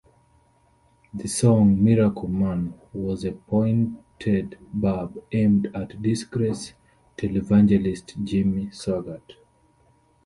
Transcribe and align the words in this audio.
The 1.13 1.27
song 1.27 1.83
"Miracle 1.83 2.27
Man" 2.27 2.73
was 2.91 3.23
a 3.23 3.33
pointed 3.33 4.57
barb 4.73 5.23
aimed 5.31 5.69
at 5.75 6.01
disgraced 6.01 6.73
televangelist 7.17 8.23
Jimmy 8.23 8.65
Swaggart. 8.71 9.33